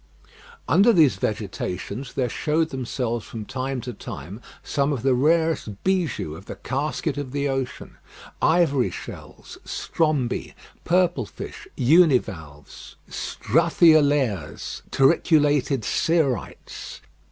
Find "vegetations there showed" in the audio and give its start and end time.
1.17-2.69